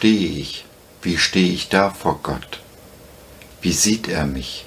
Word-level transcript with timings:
stehe 0.00 0.30
ich? 0.30 0.64
Wie 1.02 1.18
stehe 1.18 1.52
ich 1.52 1.68
da 1.68 1.90
vor 1.90 2.20
Gott? 2.22 2.60
Wie 3.60 3.72
sieht 3.72 4.08
er 4.08 4.24
mich? 4.24 4.64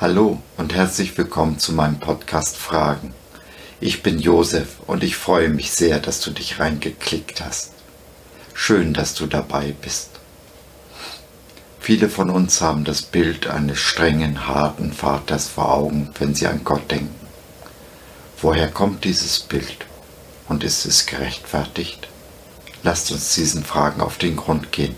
Hallo 0.00 0.40
und 0.56 0.72
herzlich 0.72 1.18
willkommen 1.18 1.58
zu 1.58 1.74
meinem 1.74 2.00
Podcast 2.00 2.56
Fragen. 2.56 3.12
Ich 3.82 4.02
bin 4.02 4.18
Josef 4.18 4.76
und 4.86 5.04
ich 5.04 5.16
freue 5.16 5.50
mich 5.50 5.72
sehr, 5.72 5.98
dass 5.98 6.22
du 6.22 6.30
dich 6.30 6.58
reingeklickt 6.58 7.44
hast. 7.44 7.72
Schön, 8.54 8.94
dass 8.94 9.12
du 9.12 9.26
dabei 9.26 9.74
bist. 9.78 10.08
Viele 11.80 12.08
von 12.08 12.30
uns 12.30 12.62
haben 12.62 12.84
das 12.84 13.02
Bild 13.02 13.46
eines 13.46 13.78
strengen, 13.78 14.46
harten 14.46 14.90
Vaters 14.90 15.48
vor 15.48 15.70
Augen, 15.70 16.08
wenn 16.18 16.34
sie 16.34 16.46
an 16.46 16.64
Gott 16.64 16.90
denken. 16.90 17.26
Woher 18.40 18.68
kommt 18.68 19.04
dieses 19.04 19.38
Bild 19.38 19.84
und 20.48 20.64
ist 20.64 20.86
es 20.86 21.04
gerechtfertigt? 21.04 22.08
Lasst 22.84 23.10
uns 23.10 23.34
diesen 23.34 23.64
Fragen 23.64 24.02
auf 24.02 24.18
den 24.18 24.36
Grund 24.36 24.70
gehen. 24.70 24.94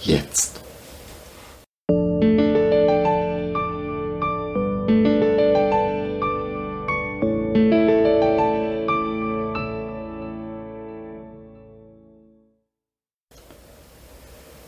Jetzt. 0.00 0.60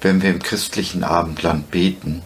Wenn 0.02 0.20
wir 0.20 0.28
im 0.28 0.42
christlichen 0.42 1.02
Abendland 1.02 1.70
beten, 1.70 2.20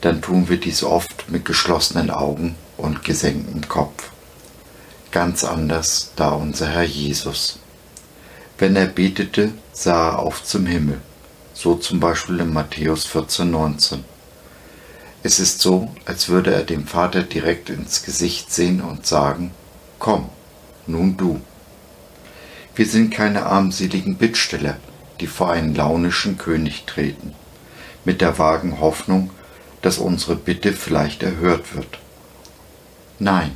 dann 0.00 0.20
tun 0.20 0.48
wir 0.48 0.56
dies 0.58 0.82
oft 0.82 1.30
mit 1.30 1.44
geschlossenen 1.44 2.10
Augen 2.10 2.56
und 2.76 3.04
gesenktem 3.04 3.68
Kopf. 3.68 4.10
Ganz 5.12 5.44
anders 5.44 6.10
da 6.16 6.30
unser 6.30 6.66
Herr 6.66 6.82
Jesus. 6.82 7.60
Wenn 8.56 8.76
er 8.76 8.86
betete, 8.86 9.50
sah 9.72 10.10
er 10.10 10.18
auf 10.20 10.44
zum 10.44 10.66
Himmel, 10.66 11.00
so 11.54 11.74
zum 11.74 11.98
Beispiel 11.98 12.38
in 12.38 12.52
Matthäus 12.52 13.06
14,19. 13.06 13.98
Es 15.24 15.40
ist 15.40 15.60
so, 15.60 15.90
als 16.04 16.28
würde 16.28 16.52
er 16.52 16.62
dem 16.62 16.86
Vater 16.86 17.22
direkt 17.22 17.68
ins 17.70 18.04
Gesicht 18.04 18.52
sehen 18.52 18.80
und 18.80 19.06
sagen, 19.06 19.52
Komm, 19.98 20.28
nun 20.86 21.16
du. 21.16 21.40
Wir 22.76 22.86
sind 22.86 23.10
keine 23.10 23.46
armseligen 23.46 24.16
Bittsteller, 24.16 24.76
die 25.20 25.26
vor 25.26 25.50
einen 25.50 25.74
launischen 25.74 26.38
König 26.38 26.84
treten, 26.84 27.34
mit 28.04 28.20
der 28.20 28.38
vagen 28.38 28.80
Hoffnung, 28.80 29.30
dass 29.82 29.98
unsere 29.98 30.36
Bitte 30.36 30.72
vielleicht 30.72 31.22
erhört 31.22 31.74
wird. 31.74 31.98
Nein, 33.18 33.52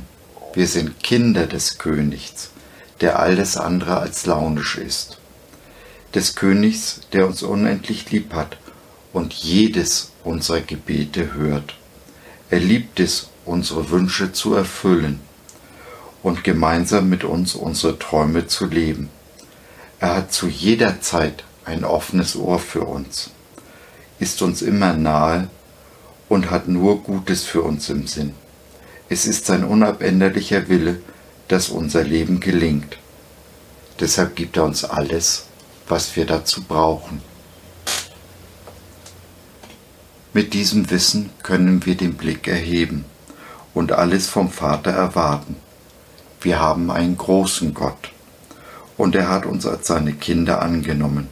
wir 0.53 0.67
sind 0.67 1.03
Kinder 1.03 1.45
des 1.45 1.77
Königs, 1.77 2.49
der 3.01 3.19
alles 3.19 3.57
andere 3.57 3.97
als 3.97 4.25
launisch 4.25 4.77
ist. 4.77 5.17
Des 6.13 6.35
Königs, 6.35 7.01
der 7.13 7.27
uns 7.27 7.43
unendlich 7.43 8.11
lieb 8.11 8.33
hat 8.33 8.57
und 9.13 9.33
jedes 9.33 10.11
unserer 10.23 10.61
Gebete 10.61 11.33
hört. 11.33 11.75
Er 12.49 12.59
liebt 12.59 12.99
es, 12.99 13.29
unsere 13.45 13.89
Wünsche 13.89 14.31
zu 14.31 14.53
erfüllen 14.53 15.19
und 16.21 16.43
gemeinsam 16.43 17.09
mit 17.09 17.23
uns 17.23 17.55
unsere 17.55 17.97
Träume 17.97 18.47
zu 18.47 18.65
leben. 18.65 19.09
Er 19.99 20.15
hat 20.15 20.33
zu 20.33 20.47
jeder 20.47 21.01
Zeit 21.01 21.43
ein 21.65 21.83
offenes 21.83 22.35
Ohr 22.35 22.59
für 22.59 22.81
uns, 22.81 23.31
ist 24.19 24.41
uns 24.41 24.61
immer 24.61 24.93
nahe 24.93 25.49
und 26.27 26.51
hat 26.51 26.67
nur 26.67 27.03
Gutes 27.03 27.43
für 27.43 27.61
uns 27.61 27.89
im 27.89 28.07
Sinn. 28.07 28.33
Es 29.09 29.25
ist 29.25 29.45
sein 29.45 29.63
unabänderlicher 29.63 30.69
Wille, 30.69 31.01
dass 31.49 31.69
unser 31.69 32.03
Leben 32.03 32.39
gelingt. 32.39 32.97
Deshalb 33.99 34.35
gibt 34.35 34.55
er 34.55 34.63
uns 34.63 34.85
alles, 34.85 35.47
was 35.87 36.15
wir 36.15 36.25
dazu 36.25 36.63
brauchen. 36.63 37.21
Mit 40.31 40.53
diesem 40.53 40.89
Wissen 40.89 41.31
können 41.43 41.85
wir 41.85 41.95
den 41.95 42.13
Blick 42.13 42.47
erheben 42.47 43.03
und 43.73 43.91
alles 43.91 44.27
vom 44.27 44.49
Vater 44.49 44.91
erwarten. 44.91 45.57
Wir 46.39 46.59
haben 46.59 46.91
einen 46.91 47.17
großen 47.17 47.73
Gott 47.73 48.13
und 48.95 49.15
er 49.15 49.27
hat 49.27 49.45
uns 49.45 49.65
als 49.65 49.87
seine 49.87 50.13
Kinder 50.13 50.61
angenommen. 50.61 51.27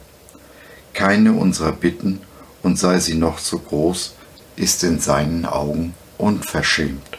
Keine 0.92 1.32
unserer 1.32 1.72
Bitten, 1.72 2.20
und 2.62 2.78
sei 2.78 2.98
sie 2.98 3.14
noch 3.14 3.38
so 3.38 3.58
groß, 3.58 4.14
ist 4.56 4.82
in 4.82 4.98
seinen 4.98 5.46
Augen 5.46 5.94
unverschämt. 6.18 7.18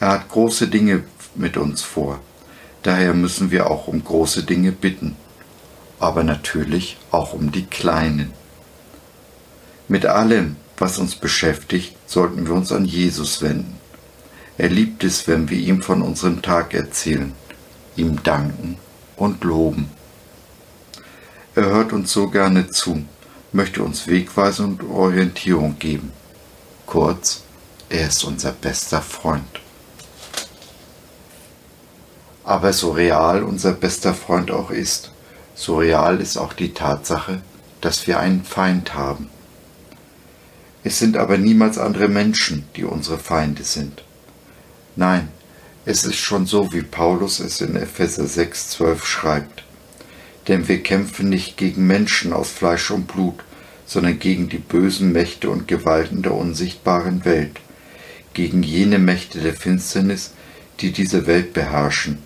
Er 0.00 0.08
hat 0.08 0.28
große 0.30 0.68
Dinge 0.68 1.04
mit 1.34 1.56
uns 1.56 1.82
vor. 1.82 2.20
Daher 2.82 3.14
müssen 3.14 3.50
wir 3.50 3.70
auch 3.70 3.86
um 3.86 4.02
große 4.02 4.42
Dinge 4.42 4.72
bitten, 4.72 5.16
aber 6.00 6.24
natürlich 6.24 6.96
auch 7.10 7.32
um 7.32 7.52
die 7.52 7.66
kleinen. 7.66 8.32
Mit 9.88 10.06
allem, 10.06 10.56
was 10.78 10.98
uns 10.98 11.14
beschäftigt, 11.14 11.96
sollten 12.06 12.46
wir 12.46 12.54
uns 12.54 12.72
an 12.72 12.84
Jesus 12.84 13.40
wenden. 13.42 13.78
Er 14.58 14.68
liebt 14.68 15.04
es, 15.04 15.28
wenn 15.28 15.48
wir 15.48 15.58
ihm 15.58 15.82
von 15.82 16.02
unserem 16.02 16.42
Tag 16.42 16.74
erzählen, 16.74 17.32
ihm 17.96 18.22
danken 18.22 18.78
und 19.16 19.44
loben. 19.44 19.90
Er 21.54 21.66
hört 21.66 21.92
uns 21.92 22.12
so 22.12 22.28
gerne 22.28 22.68
zu, 22.68 23.04
möchte 23.52 23.82
uns 23.82 24.06
Wegweisung 24.06 24.78
und 24.78 24.90
Orientierung 24.90 25.78
geben. 25.78 26.12
Kurz, 26.86 27.42
er 27.88 28.08
ist 28.08 28.24
unser 28.24 28.52
bester 28.52 29.02
Freund. 29.02 29.61
Aber 32.52 32.74
so 32.74 32.90
real 32.90 33.44
unser 33.44 33.72
bester 33.72 34.12
Freund 34.12 34.50
auch 34.50 34.70
ist, 34.70 35.10
so 35.54 35.78
real 35.78 36.20
ist 36.20 36.36
auch 36.36 36.52
die 36.52 36.74
Tatsache, 36.74 37.40
dass 37.80 38.06
wir 38.06 38.20
einen 38.20 38.44
Feind 38.44 38.92
haben. 38.92 39.30
Es 40.84 40.98
sind 40.98 41.16
aber 41.16 41.38
niemals 41.38 41.78
andere 41.78 42.08
Menschen, 42.08 42.66
die 42.76 42.84
unsere 42.84 43.16
Feinde 43.16 43.64
sind. 43.64 44.04
Nein, 44.96 45.28
es 45.86 46.04
ist 46.04 46.18
schon 46.18 46.44
so, 46.44 46.74
wie 46.74 46.82
Paulus 46.82 47.40
es 47.40 47.62
in 47.62 47.74
Epheser 47.74 48.24
6,12 48.24 49.02
schreibt. 49.02 49.64
Denn 50.46 50.68
wir 50.68 50.82
kämpfen 50.82 51.30
nicht 51.30 51.56
gegen 51.56 51.86
Menschen 51.86 52.34
aus 52.34 52.50
Fleisch 52.50 52.90
und 52.90 53.06
Blut, 53.06 53.42
sondern 53.86 54.18
gegen 54.18 54.50
die 54.50 54.58
bösen 54.58 55.10
Mächte 55.10 55.48
und 55.48 55.68
Gewalten 55.68 56.20
der 56.20 56.34
unsichtbaren 56.34 57.24
Welt, 57.24 57.60
gegen 58.34 58.62
jene 58.62 58.98
Mächte 58.98 59.40
der 59.40 59.54
Finsternis, 59.54 60.32
die 60.80 60.92
diese 60.92 61.26
Welt 61.26 61.54
beherrschen, 61.54 62.18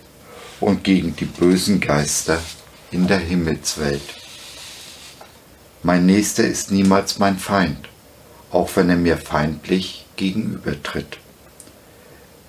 und 0.61 0.85
gegen 0.85 1.15
die 1.17 1.25
bösen 1.25 1.81
Geister 1.81 2.41
in 2.91 3.07
der 3.07 3.19
Himmelswelt. 3.19 4.03
Mein 5.83 6.07
Nächster 6.07 6.45
ist 6.45 6.71
niemals 6.71 7.19
mein 7.19 7.39
Feind, 7.39 7.89
auch 8.51 8.71
wenn 8.75 8.91
er 8.91 8.97
mir 8.97 9.19
feindlich 9.19 10.07
gegenübertritt. 10.17 11.19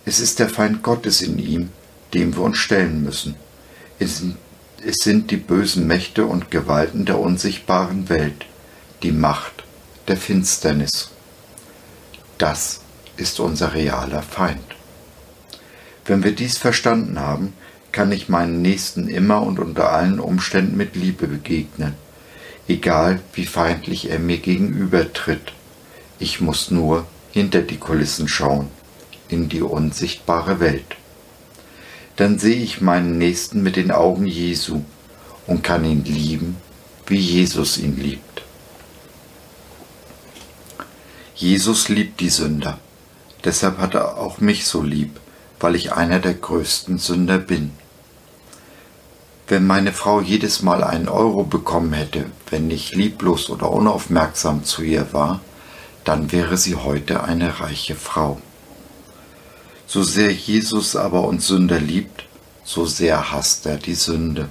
Es 0.05 0.19
ist 0.19 0.39
der 0.39 0.49
Feind 0.49 0.83
Gottes 0.83 1.21
in 1.21 1.37
ihm, 1.37 1.69
dem 2.13 2.35
wir 2.35 2.43
uns 2.43 2.57
stellen 2.57 3.03
müssen. 3.03 3.35
Es 3.99 4.23
sind 5.03 5.31
die 5.31 5.37
bösen 5.37 5.85
Mächte 5.85 6.25
und 6.25 6.49
Gewalten 6.49 7.05
der 7.05 7.19
unsichtbaren 7.19 8.07
Welt, 8.09 8.45
die 9.03 9.11
Macht 9.11 9.65
der 10.07 10.17
Finsternis. 10.17 11.11
Das 12.37 12.79
ist 13.17 13.39
unser 13.39 13.73
realer 13.73 14.21
Feind. 14.21 14.63
Wenn 16.05 16.23
wir 16.23 16.33
dies 16.33 16.57
verstanden 16.57 17.19
haben, 17.19 17.53
kann 17.97 18.11
ich 18.11 18.29
meinen 18.29 18.61
Nächsten 18.61 19.07
immer 19.07 19.41
und 19.41 19.57
unter 19.57 19.91
allen 19.91 20.19
Umständen 20.19 20.77
mit 20.77 20.95
Liebe 20.95 21.25
begegnen, 21.25 21.95
egal 22.67 23.19
wie 23.33 23.47
feindlich 23.47 24.11
er 24.11 24.19
mir 24.19 24.37
gegenübertritt. 24.37 25.53
Ich 26.19 26.39
muss 26.39 26.69
nur 26.69 27.07
hinter 27.31 27.63
die 27.63 27.77
Kulissen 27.77 28.27
schauen, 28.27 28.67
in 29.29 29.49
die 29.49 29.63
unsichtbare 29.63 30.59
Welt. 30.59 30.95
Dann 32.17 32.37
sehe 32.37 32.61
ich 32.61 32.81
meinen 32.81 33.17
Nächsten 33.17 33.63
mit 33.63 33.77
den 33.77 33.89
Augen 33.89 34.27
Jesu 34.27 34.83
und 35.47 35.63
kann 35.63 35.83
ihn 35.83 36.05
lieben, 36.05 36.57
wie 37.07 37.17
Jesus 37.17 37.79
ihn 37.79 37.97
liebt. 37.99 38.43
Jesus 41.33 41.89
liebt 41.89 42.19
die 42.19 42.29
Sünder, 42.29 42.77
deshalb 43.43 43.79
hat 43.79 43.95
er 43.95 44.17
auch 44.19 44.39
mich 44.39 44.67
so 44.67 44.83
lieb, 44.83 45.19
weil 45.59 45.73
ich 45.73 45.93
einer 45.93 46.19
der 46.19 46.35
größten 46.35 46.99
Sünder 46.99 47.39
bin. 47.39 47.71
Wenn 49.49 49.65
meine 49.65 49.93
Frau 49.93 50.19
jedes 50.19 50.61
Mal 50.61 50.83
einen 50.83 51.07
Euro 51.07 51.43
bekommen 51.43 51.93
hätte, 51.93 52.25
wenn 52.49 52.69
ich 52.69 52.91
lieblos 52.91 53.49
oder 53.49 53.71
unaufmerksam 53.71 54.65
zu 54.65 54.83
ihr 54.83 55.13
war, 55.13 55.39
dann 56.03 56.33
wäre 56.33 56.57
sie 56.57 56.75
heute 56.75 57.23
eine 57.23 57.61
reiche 57.61 57.95
Frau. 57.95 58.41
So 59.85 60.03
sehr 60.03 60.33
Jesus 60.33 60.97
aber 60.97 61.23
uns 61.23 61.47
Sünder 61.47 61.79
liebt, 61.79 62.25
so 62.65 62.85
sehr 62.85 63.31
hasst 63.31 63.65
er 63.65 63.77
die 63.77 63.95
Sünde. 63.95 64.49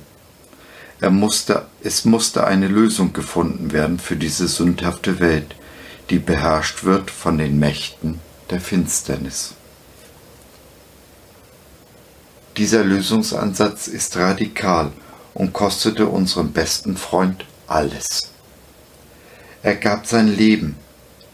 Er 0.98 1.10
musste, 1.10 1.66
es 1.82 2.06
musste 2.06 2.46
eine 2.46 2.68
Lösung 2.68 3.12
gefunden 3.12 3.72
werden 3.72 3.98
für 3.98 4.16
diese 4.16 4.48
sündhafte 4.48 5.20
Welt, 5.20 5.54
die 6.08 6.18
beherrscht 6.18 6.84
wird 6.84 7.10
von 7.10 7.36
den 7.36 7.58
Mächten 7.58 8.18
der 8.48 8.62
Finsternis. 8.62 9.52
Dieser 12.56 12.84
Lösungsansatz 12.84 13.86
ist 13.86 14.16
radikal 14.16 14.90
und 15.34 15.52
kostete 15.52 16.06
unserem 16.06 16.52
besten 16.52 16.96
Freund 16.96 17.44
alles. 17.66 18.30
Er 19.62 19.76
gab 19.76 20.06
sein 20.06 20.28
Leben, 20.28 20.76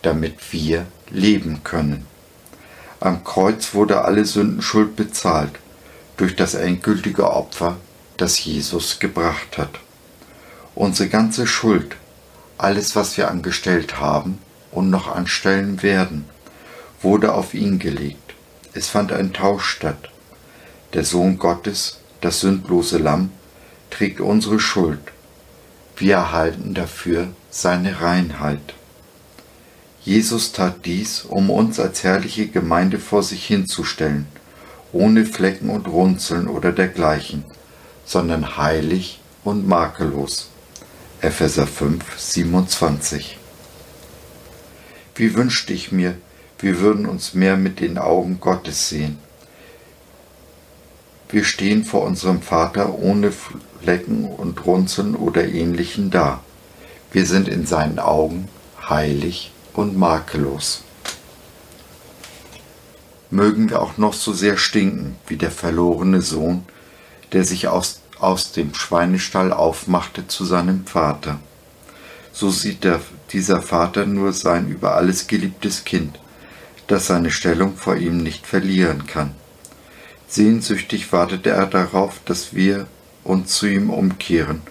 damit 0.02 0.52
wir 0.52 0.86
leben 1.10 1.62
können. 1.62 2.06
Am 2.98 3.22
Kreuz 3.22 3.72
wurde 3.72 4.04
alle 4.04 4.24
Sündenschuld 4.24 4.96
bezahlt 4.96 5.52
durch 6.16 6.34
das 6.34 6.54
endgültige 6.54 7.30
Opfer, 7.30 7.76
das 8.16 8.44
Jesus 8.44 8.98
gebracht 8.98 9.58
hat. 9.58 9.78
Unsere 10.74 11.08
ganze 11.08 11.46
Schuld, 11.46 11.94
alles, 12.58 12.96
was 12.96 13.16
wir 13.16 13.30
angestellt 13.30 14.00
haben 14.00 14.40
und 14.72 14.90
noch 14.90 15.06
anstellen 15.06 15.84
werden, 15.84 16.24
wurde 17.00 17.32
auf 17.32 17.54
ihn 17.54 17.78
gelegt. 17.78 18.34
Es 18.72 18.88
fand 18.88 19.12
ein 19.12 19.32
Tausch 19.32 19.66
statt. 19.66 20.11
Der 20.94 21.04
Sohn 21.04 21.38
Gottes, 21.38 21.98
das 22.20 22.40
sündlose 22.40 22.98
Lamm, 22.98 23.30
trägt 23.90 24.20
unsere 24.20 24.60
Schuld. 24.60 25.00
Wir 25.96 26.16
erhalten 26.16 26.74
dafür 26.74 27.28
seine 27.50 28.00
Reinheit. 28.00 28.74
Jesus 30.04 30.52
tat 30.52 30.84
dies, 30.84 31.22
um 31.22 31.48
uns 31.48 31.78
als 31.78 32.02
herrliche 32.02 32.48
Gemeinde 32.48 32.98
vor 32.98 33.22
sich 33.22 33.46
hinzustellen, 33.46 34.26
ohne 34.92 35.24
Flecken 35.24 35.70
und 35.70 35.86
Runzeln 35.86 36.48
oder 36.48 36.72
dergleichen, 36.72 37.44
sondern 38.04 38.56
heilig 38.56 39.20
und 39.44 39.66
makellos. 39.66 40.50
Epheser 41.20 41.66
5, 41.66 42.04
27. 42.18 43.38
Wie 45.14 45.34
wünschte 45.34 45.72
ich 45.72 45.92
mir, 45.92 46.16
wir 46.58 46.80
würden 46.80 47.06
uns 47.06 47.32
mehr 47.32 47.56
mit 47.56 47.80
den 47.80 47.96
Augen 47.96 48.40
Gottes 48.40 48.88
sehen. 48.88 49.18
Wir 51.32 51.44
stehen 51.44 51.84
vor 51.84 52.02
unserem 52.02 52.42
Vater 52.42 52.94
ohne 52.98 53.32
Flecken 53.32 54.26
und 54.26 54.64
Runzeln 54.64 55.16
oder 55.16 55.48
ähnlichen 55.48 56.10
da. 56.10 56.40
Wir 57.10 57.26
sind 57.26 57.48
in 57.48 57.66
seinen 57.66 57.98
Augen 57.98 58.48
heilig 58.88 59.50
und 59.72 59.96
makellos. 59.96 60.84
Mögen 63.30 63.70
wir 63.70 63.80
auch 63.80 63.96
noch 63.96 64.12
so 64.12 64.34
sehr 64.34 64.58
stinken 64.58 65.16
wie 65.26 65.36
der 65.36 65.50
verlorene 65.50 66.20
Sohn, 66.20 66.66
der 67.32 67.44
sich 67.44 67.66
aus 67.66 68.02
aus 68.22 68.52
dem 68.52 68.72
Schweinestall 68.72 69.52
aufmachte 69.52 70.28
zu 70.28 70.44
seinem 70.44 70.86
Vater. 70.86 71.40
So 72.32 72.50
sieht 72.50 72.84
der, 72.84 73.00
dieser 73.32 73.60
Vater 73.60 74.06
nur 74.06 74.32
sein 74.32 74.68
über 74.68 74.94
alles 74.94 75.26
geliebtes 75.26 75.84
Kind, 75.84 76.20
das 76.86 77.08
seine 77.08 77.32
Stellung 77.32 77.76
vor 77.76 77.96
ihm 77.96 78.18
nicht 78.18 78.46
verlieren 78.46 79.06
kann. 79.08 79.34
Sehnsüchtig 80.32 81.12
wartete 81.12 81.50
er 81.50 81.66
darauf, 81.66 82.20
dass 82.24 82.54
wir 82.54 82.86
uns 83.22 83.52
zu 83.54 83.66
ihm 83.66 83.90
umkehren 83.90 84.62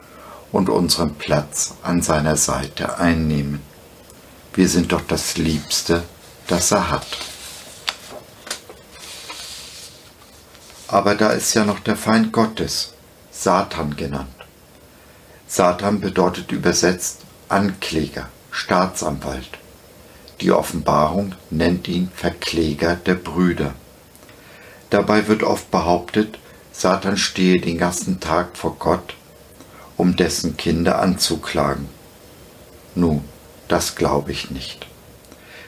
und 0.51 0.69
unseren 0.69 1.13
Platz 1.13 1.75
an 1.83 2.01
seiner 2.01 2.35
Seite 2.35 2.97
einnehmen. 2.97 3.61
Wir 4.55 4.67
sind 4.67 4.91
doch 4.91 5.03
das 5.07 5.37
Liebste, 5.37 6.01
das 6.47 6.71
er 6.71 6.89
hat. 6.89 7.05
Aber 10.87 11.13
da 11.13 11.29
ist 11.29 11.53
ja 11.53 11.63
noch 11.63 11.79
der 11.79 11.95
Feind 11.95 12.31
Gottes, 12.33 12.93
Satan 13.29 13.95
genannt. 13.95 14.33
Satan 15.45 16.01
bedeutet 16.01 16.51
übersetzt 16.51 17.19
Ankläger, 17.49 18.29
Staatsanwalt. 18.49 19.59
Die 20.41 20.51
Offenbarung 20.51 21.35
nennt 21.51 21.87
ihn 21.87 22.09
Verkläger 22.15 22.95
der 22.95 23.13
Brüder. 23.13 23.75
Dabei 24.91 25.27
wird 25.27 25.41
oft 25.41 25.71
behauptet, 25.71 26.37
Satan 26.71 27.17
stehe 27.17 27.59
den 27.59 27.79
ganzen 27.79 28.19
Tag 28.19 28.55
vor 28.55 28.75
Gott, 28.77 29.15
um 29.97 30.15
dessen 30.15 30.55
Kinder 30.55 31.01
anzuklagen. 31.01 31.89
Nun, 32.93 33.23
das 33.67 33.95
glaube 33.95 34.31
ich 34.31 34.51
nicht. 34.51 34.85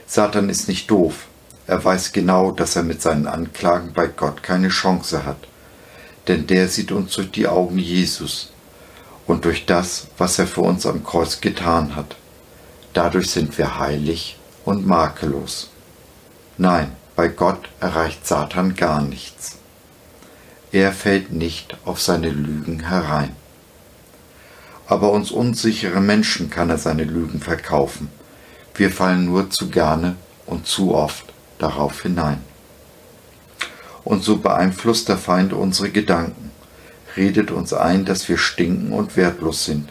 Satan 0.05 0.49
ist 0.49 0.67
nicht 0.67 0.91
doof. 0.91 1.25
Er 1.65 1.83
weiß 1.83 2.11
genau, 2.11 2.51
dass 2.51 2.75
er 2.75 2.83
mit 2.83 3.01
seinen 3.01 3.25
Anklagen 3.25 3.93
bei 3.93 4.05
Gott 4.05 4.43
keine 4.43 4.69
Chance 4.69 5.25
hat 5.25 5.47
denn 6.27 6.47
der 6.47 6.67
sieht 6.67 6.91
uns 6.91 7.13
durch 7.13 7.31
die 7.31 7.47
Augen 7.47 7.77
Jesus 7.77 8.51
und 9.27 9.45
durch 9.45 9.65
das, 9.65 10.07
was 10.17 10.39
er 10.39 10.47
für 10.47 10.61
uns 10.61 10.85
am 10.85 11.03
Kreuz 11.03 11.41
getan 11.41 11.95
hat. 11.95 12.15
Dadurch 12.93 13.31
sind 13.31 13.57
wir 13.57 13.79
heilig 13.79 14.37
und 14.65 14.85
makellos. 14.85 15.69
Nein, 16.57 16.95
bei 17.15 17.27
Gott 17.27 17.69
erreicht 17.79 18.25
Satan 18.25 18.75
gar 18.75 19.01
nichts. 19.01 19.57
Er 20.71 20.91
fällt 20.91 21.31
nicht 21.31 21.77
auf 21.85 22.01
seine 22.01 22.29
Lügen 22.29 22.87
herein. 22.87 23.35
Aber 24.87 25.11
uns 25.11 25.31
unsichere 25.31 26.01
Menschen 26.01 26.49
kann 26.49 26.69
er 26.69 26.77
seine 26.77 27.03
Lügen 27.03 27.39
verkaufen. 27.39 28.09
Wir 28.75 28.89
fallen 28.89 29.25
nur 29.25 29.49
zu 29.49 29.69
gerne 29.69 30.15
und 30.45 30.67
zu 30.67 30.95
oft 30.95 31.25
darauf 31.59 32.01
hinein 32.01 32.41
und 34.03 34.23
so 34.23 34.37
beeinflusst 34.37 35.09
der 35.09 35.17
Feind 35.17 35.53
unsere 35.53 35.89
Gedanken, 35.89 36.51
redet 37.15 37.51
uns 37.51 37.73
ein, 37.73 38.05
dass 38.05 38.27
wir 38.27 38.37
stinken 38.37 38.91
und 38.91 39.15
wertlos 39.15 39.65
sind, 39.65 39.89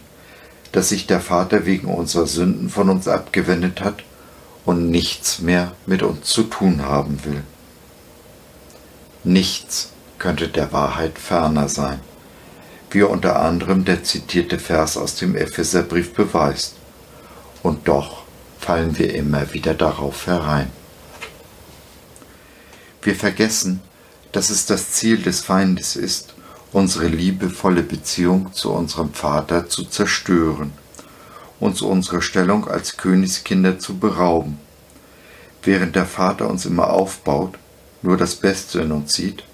dass 0.73 0.91
sich 0.91 1.07
der 1.07 1.21
Vater 1.21 1.67
wegen 1.67 1.89
unserer 1.89 2.27
Sünden 2.27 2.69
von 2.69 2.89
uns 2.89 3.09
abgewendet 3.09 3.81
hat 3.83 4.03
und 4.65 4.91
nichts 4.91 5.41
mehr 5.41 5.73
mit 5.87 6.03
uns 6.03 6.27
zu 6.27 6.45
tun 6.45 6.83
haben 6.83 7.25
will. 7.25 7.43
Nichts 9.25 9.91
könnte 10.19 10.49
der 10.49 10.73
Wahrheit 10.73 11.19
ferner 11.19 11.69
sein, 11.69 12.01
wie 12.91 13.03
unter 13.03 13.41
anderem 13.41 13.85
der 13.85 14.05
zitierte 14.05 14.59
Vers 14.59 14.97
aus 14.97 15.17
dem 15.17 15.37
Epheserbrief 15.37 16.13
beweist. 16.15 16.75
Und 17.63 17.89
doch 17.89 18.23
fallen 18.59 18.99
wir 18.99 19.15
immer 19.15 19.53
wieder 19.53 19.75
darauf 19.75 20.27
herein. 20.27 20.71
Wir 23.03 23.17
vergessen, 23.17 23.81
dass 24.31 24.51
es 24.51 24.67
das 24.67 24.93
Ziel 24.93 25.19
des 25.19 25.41
Feindes 25.41 25.97
ist, 25.97 26.35
unsere 26.73 27.09
liebevolle 27.09 27.83
Beziehung 27.83 28.53
zu 28.53 28.73
unserem 28.73 29.13
Vater 29.13 29.69
zu 29.69 29.85
zerstören, 29.85 30.73
uns 31.63 31.81
unserer 31.81 32.23
Stellung 32.23 32.69
als 32.69 32.97
Königskinder 32.97 33.79
zu 33.79 33.99
berauben. 33.99 34.59
Während 35.63 35.97
der 35.97 36.07
Vater 36.07 36.49
uns 36.49 36.67
immer 36.67 36.91
aufbaut, 36.91 37.55
nur 38.03 38.17
das 38.17 38.35
Beste 38.35 38.81
in 38.81 38.93
uns 38.93 39.15
sieht, 39.15 39.45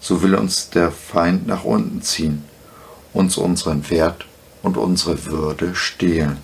so 0.00 0.22
will 0.22 0.34
uns 0.34 0.70
der 0.70 0.92
Feind 0.92 1.46
nach 1.46 1.64
unten 1.64 2.02
ziehen, 2.02 2.44
uns 3.12 3.36
unseren 3.36 3.90
Wert 3.90 4.26
und 4.62 4.76
unsere 4.76 5.26
Würde 5.26 5.74
stehlen. 5.74 6.38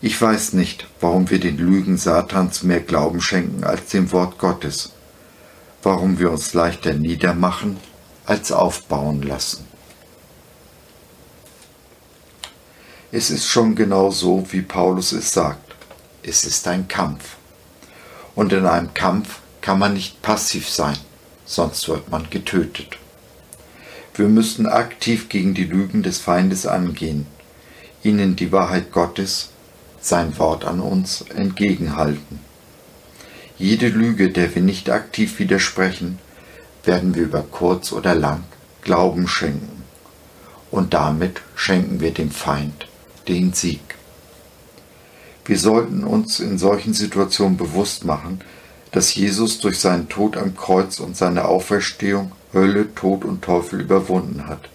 Ich 0.00 0.20
weiß 0.20 0.54
nicht, 0.54 0.86
warum 1.00 1.30
wir 1.30 1.40
den 1.40 1.58
Lügen 1.58 1.98
Satans 1.98 2.62
mehr 2.62 2.80
Glauben 2.80 3.20
schenken 3.20 3.64
als 3.64 3.86
dem 3.90 4.12
Wort 4.12 4.38
Gottes 4.38 4.92
warum 5.86 6.18
wir 6.18 6.32
uns 6.32 6.52
leichter 6.52 6.94
niedermachen 6.94 7.76
als 8.24 8.50
aufbauen 8.50 9.22
lassen. 9.22 9.65
Es 13.12 13.30
ist 13.30 13.46
schon 13.46 13.76
genau 13.76 14.10
so, 14.10 14.44
wie 14.50 14.62
Paulus 14.62 15.12
es 15.12 15.32
sagt. 15.32 15.76
Es 16.24 16.42
ist 16.42 16.66
ein 16.66 16.88
Kampf. 16.88 17.36
Und 18.34 18.52
in 18.52 18.66
einem 18.66 18.94
Kampf 18.94 19.38
kann 19.60 19.78
man 19.78 19.94
nicht 19.94 20.22
passiv 20.22 20.68
sein, 20.68 20.96
sonst 21.44 21.88
wird 21.88 22.10
man 22.10 22.28
getötet. 22.30 22.98
Wir 24.16 24.26
müssen 24.26 24.66
aktiv 24.66 25.28
gegen 25.28 25.54
die 25.54 25.64
Lügen 25.64 26.02
des 26.02 26.18
Feindes 26.18 26.66
angehen, 26.66 27.28
ihnen 28.02 28.34
die 28.34 28.50
Wahrheit 28.50 28.90
Gottes, 28.90 29.50
sein 30.00 30.36
Wort 30.38 30.64
an 30.64 30.80
uns, 30.80 31.22
entgegenhalten. 31.32 32.40
Jede 33.56 33.88
Lüge, 33.88 34.30
der 34.30 34.52
wir 34.52 34.62
nicht 34.62 34.90
aktiv 34.90 35.38
widersprechen, 35.38 36.18
werden 36.84 37.14
wir 37.14 37.22
über 37.22 37.42
kurz 37.42 37.92
oder 37.92 38.16
lang 38.16 38.42
Glauben 38.82 39.28
schenken. 39.28 39.84
Und 40.72 40.92
damit 40.92 41.40
schenken 41.54 42.00
wir 42.00 42.12
dem 42.12 42.32
Feind 42.32 42.88
den 43.28 43.52
Sieg. 43.52 43.80
Wir 45.44 45.58
sollten 45.58 46.04
uns 46.04 46.40
in 46.40 46.58
solchen 46.58 46.92
Situationen 46.92 47.56
bewusst 47.56 48.04
machen, 48.04 48.40
dass 48.90 49.14
Jesus 49.14 49.60
durch 49.60 49.78
seinen 49.78 50.08
Tod 50.08 50.36
am 50.36 50.56
Kreuz 50.56 51.00
und 51.00 51.16
seine 51.16 51.44
Auferstehung 51.44 52.32
Hölle, 52.52 52.94
Tod 52.94 53.24
und 53.24 53.42
Teufel 53.42 53.80
überwunden 53.80 54.46
hat. 54.46 54.68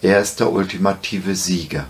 Er 0.00 0.20
ist 0.20 0.40
der 0.40 0.52
ultimative 0.52 1.34
Sieger. 1.34 1.86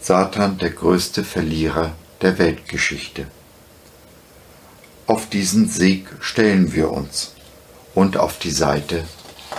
Satan 0.00 0.58
der 0.58 0.70
größte 0.70 1.24
Verlierer 1.24 1.92
der 2.22 2.38
Weltgeschichte. 2.38 3.26
Auf 5.06 5.28
diesen 5.28 5.68
Sieg 5.68 6.06
stellen 6.20 6.72
wir 6.72 6.90
uns 6.90 7.32
und 7.94 8.16
auf 8.16 8.38
die 8.38 8.50
Seite 8.50 9.04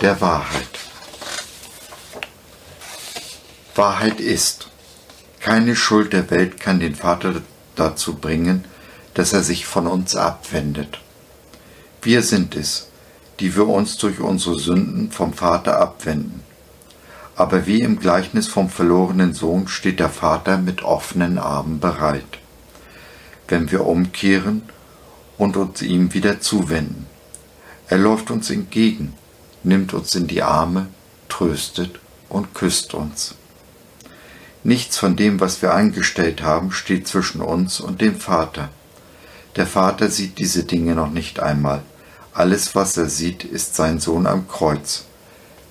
der 0.00 0.20
Wahrheit. 0.20 0.78
Wahrheit 3.74 4.20
ist, 4.20 4.68
keine 5.42 5.74
Schuld 5.74 6.12
der 6.12 6.30
Welt 6.30 6.60
kann 6.60 6.78
den 6.78 6.94
Vater 6.94 7.42
dazu 7.74 8.14
bringen, 8.14 8.64
dass 9.14 9.32
er 9.32 9.42
sich 9.42 9.66
von 9.66 9.88
uns 9.88 10.14
abwendet. 10.14 11.00
Wir 12.00 12.22
sind 12.22 12.54
es, 12.54 12.86
die 13.40 13.56
wir 13.56 13.66
uns 13.66 13.98
durch 13.98 14.20
unsere 14.20 14.56
Sünden 14.56 15.10
vom 15.10 15.32
Vater 15.32 15.80
abwenden. 15.80 16.44
Aber 17.34 17.66
wie 17.66 17.80
im 17.80 17.98
Gleichnis 17.98 18.46
vom 18.46 18.70
verlorenen 18.70 19.34
Sohn 19.34 19.66
steht 19.66 19.98
der 19.98 20.10
Vater 20.10 20.58
mit 20.58 20.84
offenen 20.84 21.38
Armen 21.38 21.80
bereit, 21.80 22.38
wenn 23.48 23.72
wir 23.72 23.84
umkehren 23.84 24.62
und 25.38 25.56
uns 25.56 25.82
ihm 25.82 26.14
wieder 26.14 26.40
zuwenden. 26.40 27.06
Er 27.88 27.98
läuft 27.98 28.30
uns 28.30 28.48
entgegen, 28.48 29.14
nimmt 29.64 29.92
uns 29.92 30.14
in 30.14 30.28
die 30.28 30.42
Arme, 30.42 30.86
tröstet 31.28 31.98
und 32.28 32.54
küsst 32.54 32.94
uns. 32.94 33.34
Nichts 34.64 34.96
von 34.96 35.16
dem, 35.16 35.40
was 35.40 35.60
wir 35.60 35.74
angestellt 35.74 36.42
haben, 36.42 36.70
steht 36.70 37.08
zwischen 37.08 37.40
uns 37.40 37.80
und 37.80 38.00
dem 38.00 38.20
Vater. 38.20 38.68
Der 39.56 39.66
Vater 39.66 40.08
sieht 40.08 40.38
diese 40.38 40.64
Dinge 40.64 40.94
noch 40.94 41.10
nicht 41.10 41.40
einmal. 41.40 41.82
Alles, 42.32 42.74
was 42.74 42.96
er 42.96 43.08
sieht, 43.08 43.44
ist 43.44 43.74
sein 43.74 44.00
Sohn 44.00 44.26
am 44.26 44.48
Kreuz, 44.48 45.04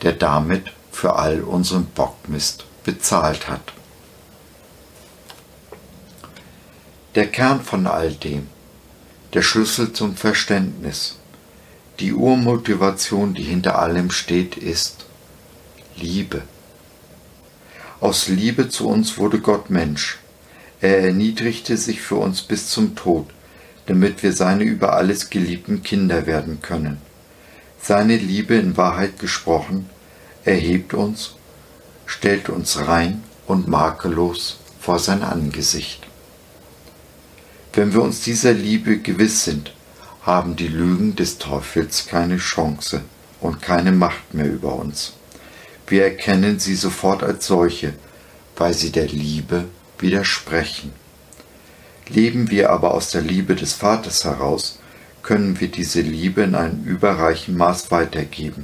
der 0.03 0.13
damit 0.13 0.71
für 0.91 1.15
all 1.15 1.41
unseren 1.41 1.85
Bockmist 1.85 2.65
bezahlt 2.83 3.47
hat. 3.47 3.73
Der 7.15 7.27
Kern 7.27 7.61
von 7.61 7.87
all 7.87 8.11
dem, 8.11 8.47
der 9.33 9.41
Schlüssel 9.41 9.93
zum 9.93 10.15
Verständnis, 10.15 11.17
die 11.99 12.13
Urmotivation, 12.13 13.33
die 13.33 13.43
hinter 13.43 13.79
allem 13.79 14.11
steht, 14.11 14.57
ist 14.57 15.05
Liebe. 15.95 16.43
Aus 18.01 18.29
Liebe 18.29 18.67
zu 18.67 18.87
uns 18.87 19.19
wurde 19.19 19.39
Gott 19.39 19.69
Mensch. 19.69 20.17
Er 20.81 21.03
erniedrigte 21.03 21.77
sich 21.77 22.01
für 22.01 22.15
uns 22.15 22.41
bis 22.41 22.67
zum 22.67 22.95
Tod, 22.95 23.27
damit 23.85 24.23
wir 24.23 24.33
seine 24.33 24.63
über 24.63 24.93
alles 24.93 25.29
geliebten 25.29 25.83
Kinder 25.83 26.25
werden 26.25 26.63
können. 26.63 26.97
Seine 27.79 28.17
Liebe 28.17 28.55
in 28.55 28.75
Wahrheit 28.75 29.19
gesprochen 29.19 29.87
erhebt 30.43 30.95
uns, 30.95 31.35
stellt 32.07 32.49
uns 32.49 32.87
rein 32.87 33.23
und 33.45 33.67
makellos 33.67 34.57
vor 34.79 34.97
sein 34.97 35.21
Angesicht. 35.21 36.07
Wenn 37.73 37.93
wir 37.93 38.01
uns 38.01 38.21
dieser 38.21 38.53
Liebe 38.53 38.97
gewiss 38.97 39.43
sind, 39.43 39.75
haben 40.23 40.55
die 40.55 40.69
Lügen 40.69 41.15
des 41.15 41.37
Teufels 41.37 42.07
keine 42.07 42.37
Chance 42.37 43.03
und 43.41 43.61
keine 43.61 43.91
Macht 43.91 44.33
mehr 44.33 44.51
über 44.51 44.73
uns. 44.73 45.13
Wir 45.91 46.05
erkennen 46.05 46.57
sie 46.57 46.75
sofort 46.75 47.21
als 47.21 47.47
solche, 47.47 47.93
weil 48.55 48.73
sie 48.73 48.93
der 48.93 49.07
Liebe 49.07 49.65
widersprechen. 49.99 50.93
Leben 52.07 52.49
wir 52.49 52.69
aber 52.69 52.93
aus 52.93 53.09
der 53.09 53.21
Liebe 53.21 53.55
des 53.55 53.73
Vaters 53.73 54.23
heraus, 54.23 54.79
können 55.21 55.59
wir 55.59 55.67
diese 55.67 55.99
Liebe 55.99 56.43
in 56.43 56.55
einem 56.55 56.85
überreichen 56.85 57.57
Maß 57.57 57.91
weitergeben. 57.91 58.63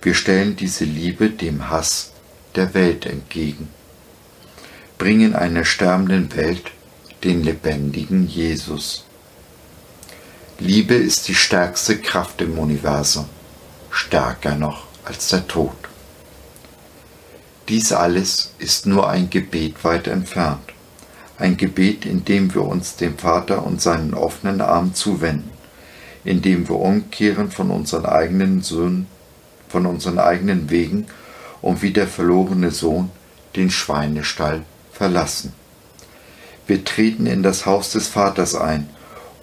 Wir 0.00 0.14
stellen 0.14 0.56
diese 0.56 0.84
Liebe 0.84 1.28
dem 1.28 1.68
Hass 1.68 2.12
der 2.56 2.72
Welt 2.72 3.04
entgegen, 3.04 3.68
bringen 4.96 5.34
einer 5.34 5.66
sterbenden 5.66 6.34
Welt 6.34 6.70
den 7.22 7.44
lebendigen 7.44 8.26
Jesus. 8.26 9.04
Liebe 10.58 10.94
ist 10.94 11.28
die 11.28 11.34
stärkste 11.34 11.98
Kraft 11.98 12.40
im 12.40 12.58
Universum, 12.58 13.26
stärker 13.90 14.54
noch 14.54 14.86
als 15.04 15.28
der 15.28 15.46
Tod. 15.46 15.79
Dies 17.70 17.92
alles 17.92 18.50
ist 18.58 18.86
nur 18.86 19.08
ein 19.08 19.30
Gebet 19.30 19.84
weit 19.84 20.08
entfernt, 20.08 20.72
ein 21.38 21.56
Gebet, 21.56 22.04
in 22.04 22.24
dem 22.24 22.52
wir 22.52 22.64
uns 22.64 22.96
dem 22.96 23.16
Vater 23.16 23.64
und 23.64 23.80
seinen 23.80 24.12
offenen 24.12 24.60
Arm 24.60 24.92
zuwenden, 24.92 25.52
in 26.24 26.42
dem 26.42 26.68
wir 26.68 26.74
umkehren 26.74 27.52
von 27.52 27.70
unseren 27.70 28.06
eigenen 28.06 28.62
Söhnen, 28.62 29.06
von 29.68 29.86
unseren 29.86 30.18
eigenen 30.18 30.68
Wegen 30.68 31.06
und 31.62 31.80
wie 31.80 31.92
der 31.92 32.08
verlorene 32.08 32.72
Sohn 32.72 33.12
den 33.54 33.70
Schweinestall 33.70 34.62
verlassen. 34.92 35.52
Wir 36.66 36.84
treten 36.84 37.26
in 37.28 37.44
das 37.44 37.66
Haus 37.66 37.92
des 37.92 38.08
Vaters 38.08 38.56
ein 38.56 38.90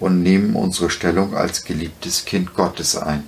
und 0.00 0.22
nehmen 0.22 0.54
unsere 0.54 0.90
Stellung 0.90 1.34
als 1.34 1.64
geliebtes 1.64 2.26
Kind 2.26 2.52
Gottes 2.52 2.94
ein. 2.94 3.24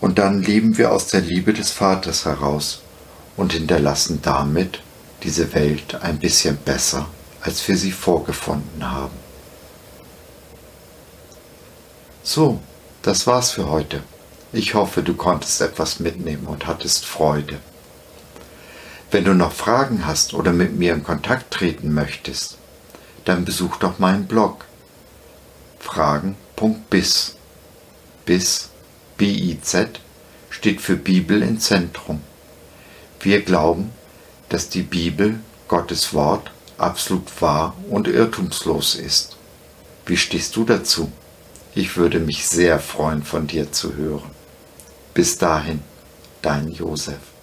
Und 0.00 0.18
dann 0.18 0.40
leben 0.42 0.78
wir 0.78 0.90
aus 0.90 1.08
der 1.08 1.20
Liebe 1.20 1.52
des 1.52 1.70
Vaters 1.70 2.24
heraus 2.24 2.80
und 3.36 3.52
hinterlassen 3.52 4.20
damit 4.22 4.80
diese 5.22 5.54
Welt 5.54 5.96
ein 6.02 6.18
bisschen 6.18 6.56
besser, 6.56 7.06
als 7.40 7.66
wir 7.66 7.76
sie 7.76 7.92
vorgefunden 7.92 8.90
haben. 8.90 9.16
So, 12.22 12.60
das 13.02 13.26
war's 13.26 13.50
für 13.50 13.68
heute. 13.68 14.02
Ich 14.52 14.74
hoffe, 14.74 15.02
du 15.02 15.14
konntest 15.14 15.60
etwas 15.60 16.00
mitnehmen 16.00 16.46
und 16.46 16.66
hattest 16.66 17.04
Freude. 17.04 17.58
Wenn 19.10 19.24
du 19.24 19.34
noch 19.34 19.52
Fragen 19.52 20.06
hast 20.06 20.34
oder 20.34 20.52
mit 20.52 20.76
mir 20.76 20.94
in 20.94 21.04
Kontakt 21.04 21.52
treten 21.52 21.92
möchtest, 21.92 22.58
dann 23.24 23.44
besuch 23.44 23.76
doch 23.76 23.98
meinen 23.98 24.26
Blog 24.26 24.64
fragen.biz. 25.80 27.36
Biz, 28.24 28.70
B-I-Z, 29.18 30.00
steht 30.50 30.80
für 30.80 30.96
Bibel 30.96 31.42
im 31.42 31.60
Zentrum. 31.60 32.22
Wir 33.24 33.40
glauben, 33.40 33.90
dass 34.50 34.68
die 34.68 34.82
Bibel, 34.82 35.40
Gottes 35.66 36.12
Wort, 36.12 36.50
absolut 36.76 37.40
wahr 37.40 37.74
und 37.88 38.06
irrtumslos 38.06 38.96
ist. 38.96 39.38
Wie 40.04 40.18
stehst 40.18 40.54
du 40.56 40.64
dazu? 40.64 41.10
Ich 41.74 41.96
würde 41.96 42.20
mich 42.20 42.46
sehr 42.46 42.78
freuen, 42.78 43.22
von 43.22 43.46
dir 43.46 43.72
zu 43.72 43.94
hören. 43.94 44.30
Bis 45.14 45.38
dahin, 45.38 45.80
dein 46.42 46.70
Josef. 46.70 47.33